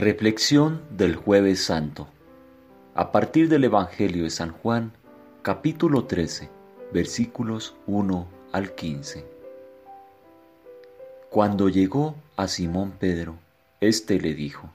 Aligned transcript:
Reflexión 0.00 0.80
del 0.96 1.16
jueves 1.16 1.64
santo. 1.64 2.06
A 2.94 3.10
partir 3.10 3.48
del 3.48 3.64
Evangelio 3.64 4.22
de 4.22 4.30
San 4.30 4.52
Juan, 4.52 4.92
capítulo 5.42 6.04
13, 6.04 6.48
versículos 6.92 7.74
1 7.88 8.28
al 8.52 8.76
15. 8.76 9.26
Cuando 11.30 11.68
llegó 11.68 12.14
a 12.36 12.46
Simón 12.46 12.92
Pedro, 12.92 13.40
éste 13.80 14.20
le 14.20 14.34
dijo, 14.34 14.70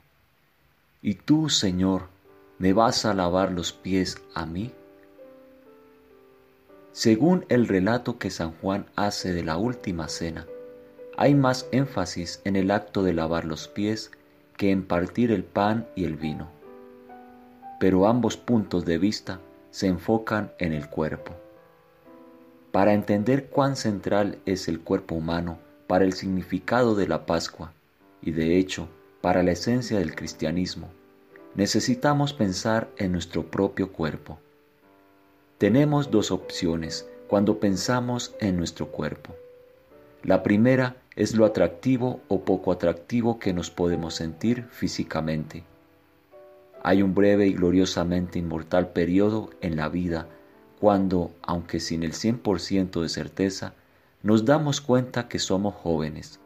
¿Y 1.02 1.14
tú, 1.14 1.48
Señor, 1.48 2.10
me 2.58 2.74
vas 2.74 3.06
a 3.06 3.14
lavar 3.14 3.54
los 3.54 3.72
pies 3.72 4.18
a 4.34 4.46
mí? 4.46 4.74
Según 6.92 7.46
el 7.48 7.70
relato 7.70 8.18
que 8.20 8.30
San 8.30 8.52
Juan 8.56 8.88
hace 8.98 9.32
de 9.32 9.44
la 9.44 9.56
última 9.56 10.10
cena, 10.10 10.46
hay 11.16 11.34
más 11.34 11.70
énfasis 11.72 12.42
en 12.44 12.58
el 12.58 12.72
acto 12.72 13.04
de 13.04 13.14
lavar 13.14 13.46
los 13.46 13.70
pies 13.70 14.12
que 14.58 14.72
en 14.72 14.86
partir 14.86 15.32
el 15.32 15.44
pan 15.44 15.88
y 15.96 16.06
el 16.06 16.16
vino. 16.16 16.50
Pero 17.80 18.08
ambos 18.08 18.38
puntos 18.38 18.86
de 18.86 18.98
vista 18.98 19.40
se 19.72 19.88
enfocan 19.88 20.52
en 20.60 20.74
el 20.74 20.90
cuerpo. 20.90 21.34
Para 22.72 22.94
entender 22.94 23.50
cuán 23.50 23.76
central 23.76 24.40
es 24.46 24.68
el 24.68 24.80
cuerpo 24.80 25.16
humano 25.16 25.58
para 25.88 26.06
el 26.06 26.14
significado 26.14 26.96
de 26.96 27.08
la 27.08 27.26
Pascua 27.26 27.72
y 28.22 28.32
de 28.32 28.58
hecho 28.58 28.88
para 29.22 29.44
la 29.44 29.52
esencia 29.52 30.00
del 30.00 30.16
cristianismo, 30.16 30.90
necesitamos 31.56 32.34
pensar 32.34 32.90
en 32.98 33.12
nuestro 33.12 33.46
propio 33.46 33.92
cuerpo. 33.92 34.40
Tenemos 35.58 36.12
dos 36.12 36.32
opciones 36.32 37.08
cuando 37.28 37.60
pensamos 37.60 38.36
en 38.40 38.58
nuestro 38.58 38.88
cuerpo. 38.88 39.36
La 40.24 40.44
primera 40.44 40.96
es 41.16 41.36
lo 41.36 41.46
atractivo 41.46 42.22
o 42.28 42.42
poco 42.42 42.72
atractivo 42.72 43.40
que 43.40 43.54
nos 43.54 43.70
podemos 43.70 44.16
sentir 44.16 44.64
físicamente. 44.72 45.64
Hay 46.82 47.02
un 47.02 47.14
breve 47.14 47.48
y 47.48 47.54
gloriosamente 47.54 48.40
inmortal 48.40 48.90
periodo 48.90 49.52
en 49.62 49.76
la 49.76 49.90
vida 49.90 50.28
cuando, 50.80 51.32
aunque 51.42 51.80
sin 51.80 52.04
el 52.04 52.14
100% 52.14 53.02
de 53.02 53.10
certeza, 53.10 53.74
nos 54.22 54.44
damos 54.46 54.82
cuenta 54.82 55.28
que 55.28 55.40
somos 55.40 55.76
jóvenes, 55.76 56.40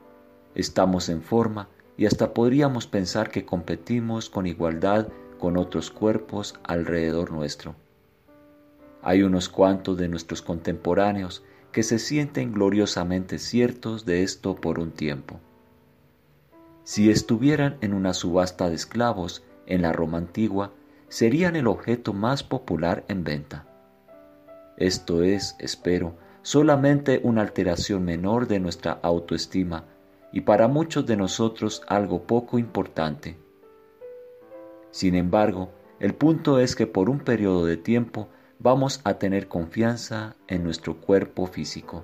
estamos 0.53 1.09
en 1.09 1.21
forma 1.21 1.69
y 1.97 2.05
hasta 2.05 2.33
podríamos 2.33 2.87
pensar 2.87 3.31
que 3.31 3.45
competimos 3.45 4.29
con 4.29 4.45
igualdad 4.45 5.07
con 5.39 5.57
otros 5.57 5.89
cuerpos 5.91 6.55
alrededor 6.63 7.31
nuestro. 7.31 7.75
Hay 9.01 9.23
unos 9.23 9.49
cuantos 9.49 9.97
de 9.97 10.07
nuestros 10.07 10.41
contemporáneos 10.41 11.43
que 11.71 11.83
se 11.83 11.99
sienten 11.99 12.53
gloriosamente 12.53 13.39
ciertos 13.39 14.05
de 14.05 14.23
esto 14.23 14.55
por 14.55 14.79
un 14.79 14.91
tiempo. 14.91 15.39
Si 16.83 17.09
estuvieran 17.09 17.77
en 17.81 17.93
una 17.93 18.13
subasta 18.13 18.69
de 18.69 18.75
esclavos 18.75 19.43
en 19.65 19.81
la 19.81 19.91
Roma 19.91 20.17
antigua, 20.17 20.71
serían 21.09 21.55
el 21.55 21.67
objeto 21.67 22.13
más 22.13 22.43
popular 22.43 23.03
en 23.07 23.23
venta. 23.23 23.67
Esto 24.77 25.23
es, 25.23 25.55
espero, 25.59 26.15
solamente 26.41 27.19
una 27.23 27.41
alteración 27.41 28.05
menor 28.05 28.47
de 28.47 28.59
nuestra 28.59 28.99
autoestima 29.03 29.85
y 30.31 30.41
para 30.41 30.67
muchos 30.67 31.05
de 31.05 31.17
nosotros 31.17 31.81
algo 31.87 32.23
poco 32.23 32.59
importante. 32.59 33.37
Sin 34.91 35.15
embargo, 35.15 35.71
el 35.99 36.13
punto 36.13 36.59
es 36.59 36.75
que 36.75 36.87
por 36.87 37.09
un 37.09 37.19
periodo 37.19 37.65
de 37.65 37.77
tiempo 37.77 38.29
vamos 38.59 39.01
a 39.03 39.15
tener 39.15 39.47
confianza 39.47 40.35
en 40.47 40.63
nuestro 40.63 40.97
cuerpo 40.97 41.47
físico. 41.47 42.03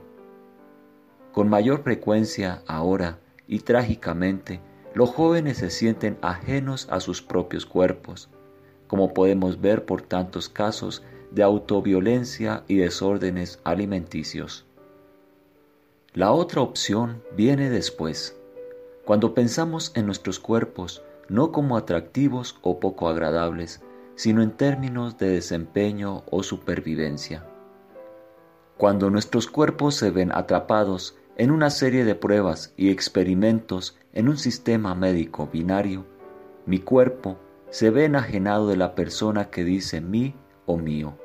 Con 1.32 1.50
mayor 1.50 1.84
frecuencia 1.84 2.62
ahora, 2.68 3.18
y 3.48 3.60
trágicamente, 3.60 4.62
los 4.94 5.10
jóvenes 5.10 5.58
se 5.58 5.70
sienten 5.70 6.18
ajenos 6.22 6.88
a 6.92 7.00
sus 7.00 7.22
propios 7.22 7.66
cuerpos, 7.66 8.30
como 8.88 9.14
podemos 9.14 9.60
ver 9.60 9.86
por 9.86 10.04
tantos 10.04 10.50
casos 10.50 11.04
de 11.32 11.42
autoviolencia 11.42 12.64
y 12.68 12.78
desórdenes 12.78 13.60
alimenticios. 13.64 14.66
La 16.14 16.32
otra 16.32 16.62
opción 16.62 17.24
viene 17.36 17.72
después, 17.72 18.38
cuando 19.04 19.34
pensamos 19.34 19.92
en 19.96 20.06
nuestros 20.06 20.40
cuerpos 20.40 21.02
no 21.28 21.52
como 21.52 21.76
atractivos 21.76 22.60
o 22.62 22.80
poco 22.80 23.10
agradables, 23.10 23.82
sino 24.16 24.42
en 24.42 24.52
términos 24.52 25.18
de 25.18 25.30
desempeño 25.30 26.24
o 26.30 26.44
supervivencia. 26.44 27.46
Cuando 28.78 29.10
nuestros 29.10 29.48
cuerpos 29.48 29.96
se 29.96 30.12
ven 30.12 30.32
atrapados 30.32 31.18
en 31.38 31.52
una 31.52 31.70
serie 31.70 32.06
de 32.06 32.16
pruebas 32.16 32.74
y 32.78 32.90
experimentos 32.90 33.98
en 34.14 34.30
un 34.30 34.38
sistema 34.38 34.94
médico 34.96 35.50
binario, 35.52 36.06
mi 36.66 36.80
cuerpo 36.80 37.38
se 37.70 37.90
ve 37.90 38.06
enajenado 38.06 38.68
de 38.68 38.78
la 38.78 38.96
persona 38.96 39.50
que 39.50 39.64
dice 39.64 40.00
mí 40.02 40.36
o 40.66 40.78
mío. 40.78 41.18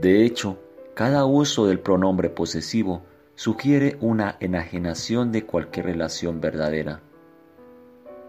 De 0.00 0.24
hecho, 0.24 0.58
cada 0.94 1.24
uso 1.24 1.66
del 1.66 1.80
pronombre 1.80 2.30
posesivo 2.30 3.02
sugiere 3.34 3.96
una 4.00 4.36
enajenación 4.40 5.32
de 5.32 5.44
cualquier 5.44 5.86
relación 5.86 6.40
verdadera. 6.40 7.00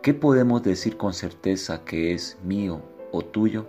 ¿Qué 0.02 0.14
podemos 0.14 0.64
decir 0.64 0.98
con 0.98 1.14
certeza 1.14 1.86
que 1.86 2.14
es 2.14 2.38
mío 2.44 2.82
o 3.14 3.22
tuyo? 3.22 3.68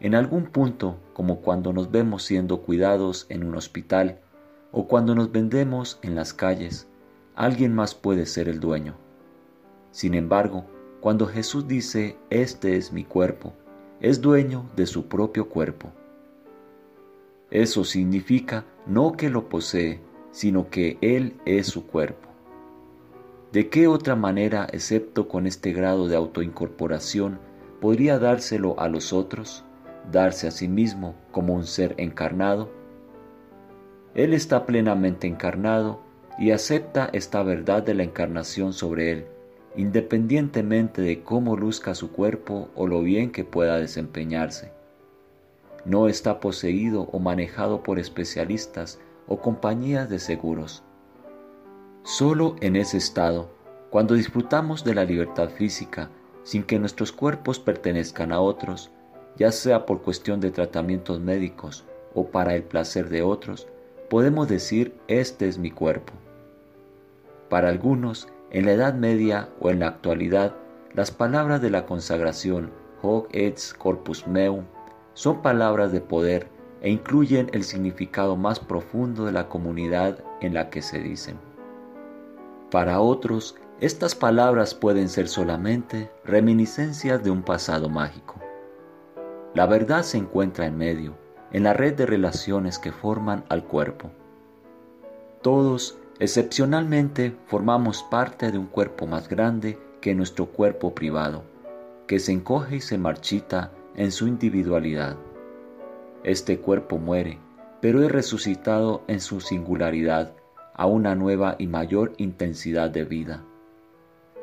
En 0.00 0.14
algún 0.14 0.46
punto, 0.46 0.98
como 1.14 1.40
cuando 1.40 1.72
nos 1.72 1.90
vemos 1.90 2.24
siendo 2.24 2.60
cuidados 2.60 3.24
en 3.30 3.44
un 3.44 3.54
hospital 3.54 4.18
o 4.72 4.86
cuando 4.86 5.14
nos 5.14 5.32
vendemos 5.32 5.98
en 6.02 6.14
las 6.14 6.34
calles, 6.34 6.86
alguien 7.34 7.74
más 7.74 7.94
puede 7.94 8.26
ser 8.26 8.50
el 8.50 8.60
dueño. 8.60 8.96
Sin 9.92 10.12
embargo, 10.12 10.66
cuando 11.00 11.26
Jesús 11.26 11.66
dice, 11.66 12.18
este 12.28 12.76
es 12.76 12.92
mi 12.92 13.04
cuerpo, 13.04 13.54
es 14.00 14.20
dueño 14.20 14.68
de 14.76 14.86
su 14.86 15.06
propio 15.06 15.48
cuerpo. 15.48 15.92
Eso 17.50 17.84
significa 17.84 18.64
no 18.86 19.12
que 19.12 19.30
lo 19.30 19.48
posee, 19.48 20.00
sino 20.32 20.68
que 20.68 20.98
Él 21.00 21.40
es 21.46 21.68
su 21.68 21.86
cuerpo. 21.86 22.28
¿De 23.52 23.70
qué 23.70 23.86
otra 23.86 24.16
manera, 24.16 24.66
excepto 24.72 25.28
con 25.28 25.46
este 25.46 25.72
grado 25.72 26.08
de 26.08 26.16
autoincorporación, 26.16 27.38
podría 27.86 28.18
dárselo 28.18 28.74
a 28.80 28.88
los 28.88 29.12
otros, 29.12 29.62
darse 30.10 30.48
a 30.48 30.50
sí 30.50 30.66
mismo 30.66 31.14
como 31.30 31.54
un 31.54 31.66
ser 31.66 31.94
encarnado? 31.98 32.68
Él 34.16 34.34
está 34.34 34.66
plenamente 34.66 35.28
encarnado 35.28 36.00
y 36.36 36.50
acepta 36.50 37.08
esta 37.12 37.44
verdad 37.44 37.84
de 37.84 37.94
la 37.94 38.02
encarnación 38.02 38.72
sobre 38.72 39.12
él, 39.12 39.26
independientemente 39.76 41.00
de 41.00 41.22
cómo 41.22 41.56
luzca 41.56 41.94
su 41.94 42.10
cuerpo 42.10 42.70
o 42.74 42.88
lo 42.88 43.02
bien 43.02 43.30
que 43.30 43.44
pueda 43.44 43.78
desempeñarse. 43.78 44.72
No 45.84 46.08
está 46.08 46.40
poseído 46.40 47.02
o 47.12 47.20
manejado 47.20 47.84
por 47.84 48.00
especialistas 48.00 48.98
o 49.28 49.40
compañías 49.40 50.10
de 50.10 50.18
seguros. 50.18 50.82
Solo 52.02 52.56
en 52.60 52.74
ese 52.74 52.96
estado, 52.96 53.48
cuando 53.90 54.14
disfrutamos 54.14 54.82
de 54.82 54.96
la 54.96 55.04
libertad 55.04 55.50
física 55.50 56.10
sin 56.46 56.62
que 56.62 56.78
nuestros 56.78 57.10
cuerpos 57.10 57.58
pertenezcan 57.58 58.30
a 58.30 58.38
otros, 58.38 58.92
ya 59.36 59.50
sea 59.50 59.84
por 59.84 60.02
cuestión 60.02 60.38
de 60.38 60.52
tratamientos 60.52 61.18
médicos 61.18 61.84
o 62.14 62.28
para 62.28 62.54
el 62.54 62.62
placer 62.62 63.08
de 63.08 63.22
otros, 63.22 63.66
podemos 64.08 64.46
decir, 64.46 64.94
este 65.08 65.48
es 65.48 65.58
mi 65.58 65.72
cuerpo. 65.72 66.12
Para 67.48 67.68
algunos, 67.68 68.28
en 68.52 68.64
la 68.64 68.72
Edad 68.72 68.94
Media 68.94 69.48
o 69.58 69.70
en 69.70 69.80
la 69.80 69.88
actualidad, 69.88 70.54
las 70.94 71.10
palabras 71.10 71.60
de 71.60 71.70
la 71.70 71.84
consagración, 71.84 72.70
hoc 73.02 73.28
et 73.32 73.58
corpus 73.76 74.28
meum, 74.28 74.66
son 75.14 75.42
palabras 75.42 75.90
de 75.90 76.00
poder 76.00 76.46
e 76.80 76.90
incluyen 76.90 77.50
el 77.54 77.64
significado 77.64 78.36
más 78.36 78.60
profundo 78.60 79.24
de 79.24 79.32
la 79.32 79.48
comunidad 79.48 80.20
en 80.40 80.54
la 80.54 80.70
que 80.70 80.80
se 80.80 81.00
dicen. 81.00 81.38
Para 82.70 83.00
otros, 83.00 83.56
estas 83.80 84.14
palabras 84.14 84.74
pueden 84.74 85.10
ser 85.10 85.28
solamente 85.28 86.10
reminiscencias 86.24 87.22
de 87.22 87.30
un 87.30 87.42
pasado 87.42 87.90
mágico. 87.90 88.36
La 89.54 89.66
verdad 89.66 90.02
se 90.02 90.16
encuentra 90.16 90.64
en 90.64 90.78
medio, 90.78 91.14
en 91.52 91.64
la 91.64 91.74
red 91.74 91.94
de 91.94 92.06
relaciones 92.06 92.78
que 92.78 92.90
forman 92.90 93.44
al 93.50 93.64
cuerpo. 93.64 94.10
Todos, 95.42 95.98
excepcionalmente, 96.18 97.36
formamos 97.48 98.02
parte 98.02 98.50
de 98.50 98.56
un 98.56 98.66
cuerpo 98.66 99.06
más 99.06 99.28
grande 99.28 99.78
que 100.00 100.14
nuestro 100.14 100.46
cuerpo 100.46 100.94
privado, 100.94 101.44
que 102.06 102.18
se 102.18 102.32
encoge 102.32 102.76
y 102.76 102.80
se 102.80 102.96
marchita 102.96 103.72
en 103.94 104.10
su 104.10 104.26
individualidad. 104.26 105.18
Este 106.24 106.60
cuerpo 106.60 106.96
muere, 106.96 107.38
pero 107.82 108.02
es 108.02 108.10
resucitado 108.10 109.02
en 109.06 109.20
su 109.20 109.42
singularidad 109.42 110.32
a 110.72 110.86
una 110.86 111.14
nueva 111.14 111.56
y 111.58 111.66
mayor 111.66 112.14
intensidad 112.16 112.88
de 112.88 113.04
vida. 113.04 113.44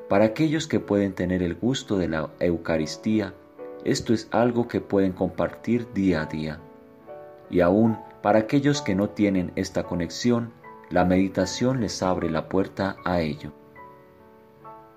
Para 0.10 0.26
aquellos 0.26 0.68
que 0.68 0.80
pueden 0.80 1.14
tener 1.14 1.42
el 1.42 1.56
gusto 1.56 1.98
de 1.98 2.08
la 2.08 2.30
Eucaristía, 2.40 3.34
esto 3.84 4.14
es 4.14 4.28
algo 4.32 4.68
que 4.68 4.82
pueden 4.82 5.14
compartir 5.14 5.92
día 5.94 6.22
a 6.22 6.26
día. 6.26 6.60
Y 7.50 7.62
aún 7.62 7.98
para 8.22 8.40
aquellos 8.40 8.82
que 8.82 8.96
no 8.96 9.10
tienen 9.10 9.52
esta 9.56 9.84
conexión, 9.84 10.54
la 10.90 11.06
meditación 11.06 11.82
les 11.82 12.02
abre 12.04 12.30
la 12.30 12.48
puerta 12.48 12.96
a 13.04 13.22
ello. 13.22 13.52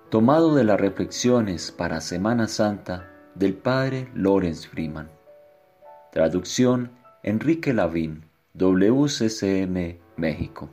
Tomado 0.09 0.55
de 0.55 0.63
las 0.63 0.79
reflexiones 0.79 1.71
para 1.71 1.99
Semana 1.99 2.47
Santa 2.47 3.11
del 3.35 3.53
padre 3.53 4.09
Lawrence 4.13 4.67
Freeman. 4.67 5.09
Traducción 6.11 6.91
Enrique 7.23 7.73
Lavín, 7.73 8.25
WCCM, 8.53 9.99
México. 10.15 10.69